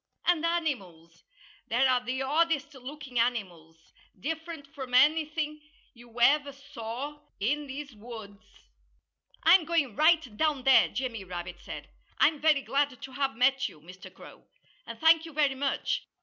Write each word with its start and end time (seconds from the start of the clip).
And 0.25 0.43
animals! 0.43 1.25
There 1.67 1.87
are 1.87 2.03
the 2.03 2.23
oddest 2.23 2.73
looking 2.73 3.19
animals 3.19 3.93
different 4.19 4.65
from 4.65 4.95
anything 4.95 5.61
you 5.93 6.19
ever 6.19 6.53
saw 6.53 7.19
in 7.39 7.67
these 7.67 7.93
woods." 7.95 8.43
"I'm 9.43 9.63
going 9.63 9.95
right 9.95 10.35
down 10.35 10.63
there," 10.63 10.87
Jimmy 10.87 11.23
Rabbit 11.23 11.59
said. 11.59 11.87
"I'm 12.17 12.39
very 12.41 12.63
glad 12.63 12.99
to 12.99 13.11
have 13.11 13.35
met 13.35 13.69
you, 13.69 13.79
Mr. 13.79 14.11
Crow. 14.11 14.47
And 14.87 14.99
thank 14.99 15.23
you, 15.23 15.33
very 15.33 15.53
much!" 15.53 16.07